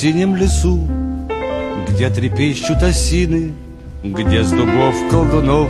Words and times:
темно-синем 0.00 0.36
лесу, 0.36 0.80
Где 1.88 2.08
трепещут 2.10 2.82
осины, 2.82 3.52
Где 4.02 4.42
с 4.42 4.50
дубов 4.50 4.94
колдунов 5.10 5.68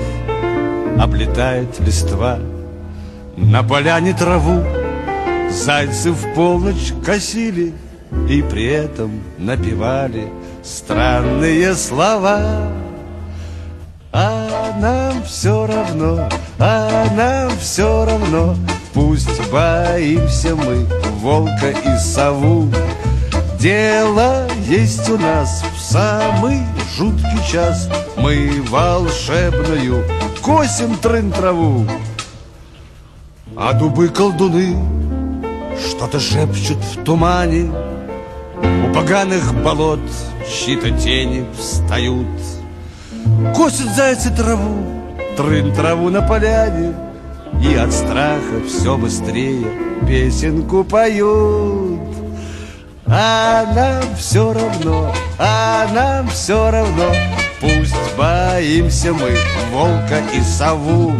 Облетает 0.98 1.80
листва. 1.80 2.38
На 3.36 3.62
поляне 3.62 4.12
траву 4.12 4.62
Зайцы 5.50 6.12
в 6.12 6.34
полночь 6.34 6.92
косили 7.04 7.72
И 8.28 8.42
при 8.42 8.66
этом 8.66 9.20
напевали 9.38 10.28
Странные 10.62 11.74
слова. 11.74 12.68
А 14.12 14.76
нам 14.80 15.22
все 15.22 15.66
равно, 15.66 16.28
а 16.58 17.06
нам 17.14 17.50
все 17.60 18.04
равно 18.04 18.56
Пусть 18.92 19.50
боимся 19.52 20.56
мы 20.56 20.84
волка 21.20 21.70
и 21.70 21.96
сову 21.98 22.68
Дело 23.60 24.48
есть 24.66 25.06
у 25.10 25.18
нас 25.18 25.62
в 25.76 25.78
самый 25.78 26.60
жуткий 26.96 27.52
час. 27.52 27.90
Мы 28.16 28.62
волшебную 28.70 30.02
косим 30.40 30.96
трын 30.96 31.30
траву. 31.30 31.84
А 33.54 33.74
дубы-колдуны 33.74 34.78
что-то 35.78 36.18
шепчут 36.18 36.78
в 36.78 37.04
тумане. 37.04 37.70
У 38.62 38.94
поганых 38.94 39.52
болот 39.62 40.00
чьи-то 40.48 40.92
тени 40.92 41.44
встают. 41.58 42.26
Косят 43.54 43.94
зайцы 43.94 44.34
траву, 44.34 44.86
трын 45.36 45.74
траву 45.74 46.08
на 46.08 46.22
поляне. 46.22 46.94
И 47.62 47.74
от 47.74 47.92
страха 47.92 48.64
все 48.66 48.96
быстрее 48.96 49.66
песенку 50.08 50.82
поют 50.82 51.69
А 53.22 53.66
нам 53.74 54.16
все 54.16 54.54
равно, 54.54 55.14
а 55.38 55.86
нам 55.92 56.26
все 56.30 56.70
равно. 56.70 57.12
Пусть 57.60 58.16
боимся 58.16 59.12
мы 59.12 59.36
волка 59.70 60.22
и 60.32 60.40
сову. 60.40 61.12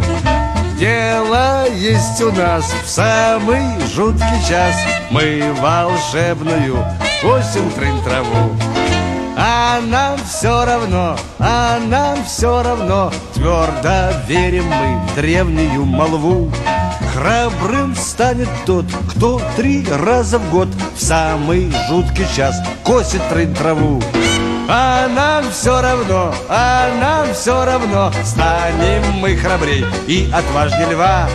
Дело 0.79 1.67
есть 1.69 2.19
у 2.23 2.31
нас 2.31 2.73
в 2.83 2.89
самый 2.89 3.61
жуткий 3.93 4.49
час. 4.49 4.75
Мы 5.11 5.53
волшебную 5.61 6.83
косим 7.21 7.69
трын 7.69 8.01
траву. 8.01 8.55
А 9.37 9.79
нам 9.81 10.17
все 10.27 10.65
равно, 10.65 11.15
а 11.37 11.77
нам 11.85 12.25
все 12.25 12.63
равно. 12.63 13.11
Твердо 13.35 14.09
верим 14.27 14.65
мы 14.65 14.99
в 15.05 15.15
древнюю 15.15 15.85
молву 15.85 16.51
Храбрым 17.21 17.95
станет 17.95 18.49
тот, 18.65 18.85
кто 19.11 19.39
три 19.55 19.85
раза 19.87 20.39
в 20.39 20.49
год 20.49 20.67
В 20.95 20.99
самый 20.99 21.71
жуткий 21.87 22.25
час 22.35 22.55
косит 22.83 23.21
трын 23.29 23.53
траву. 23.53 24.01
А 24.67 25.07
нам 25.07 25.43
все 25.51 25.81
равно, 25.81 26.33
а 26.49 26.89
нам 26.99 27.31
все 27.35 27.63
равно 27.63 28.11
Станем 28.23 29.03
мы 29.19 29.35
храбрей 29.35 29.85
и 30.07 30.31
отважнее 30.33 30.93
льва. 30.93 31.29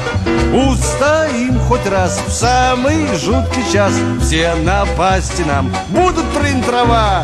Устоим 0.53 1.57
хоть 1.69 1.87
раз 1.87 2.21
в 2.27 2.33
самый 2.33 3.07
жуткий 3.17 3.63
час 3.73 3.93
Все 4.21 4.57
напасти 4.57 5.43
нам 5.43 5.73
будут 5.91 6.25
трын 6.33 6.65
трава 6.65 7.23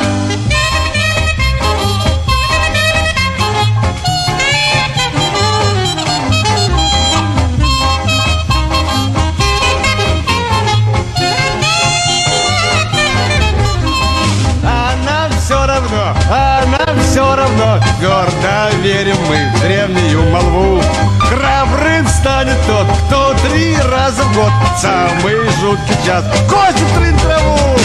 все 17.13 17.37
равно 17.37 17.79
Гордо 18.01 18.71
верим 18.81 19.17
мы 19.29 19.37
в 19.55 19.61
древнюю 19.61 20.23
молву. 20.31 20.83
Храбрым 21.21 22.09
станет 22.09 22.57
тот, 22.67 22.87
кто 23.07 23.35
три 23.47 23.77
раза 23.77 24.23
в 24.23 24.35
год. 24.35 24.51
Самый 24.79 25.37
жуткий 25.61 26.07
час. 26.07 26.25
Косит 26.49 26.89
трын 26.95 27.19
траву 27.19 27.77